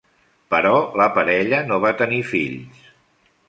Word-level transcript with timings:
Però 0.53 0.71
la 1.03 1.07
parella 1.19 1.61
no 1.69 1.79
va 1.87 1.95
tenir 2.03 2.25
fills. 2.33 2.85